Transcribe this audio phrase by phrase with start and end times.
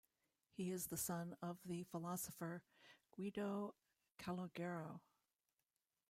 [0.57, 2.63] He is the son of the philosopher
[3.15, 3.75] Guido
[4.17, 4.99] Calogero.